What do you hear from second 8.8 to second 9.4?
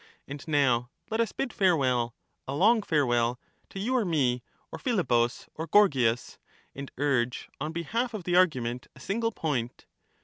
a single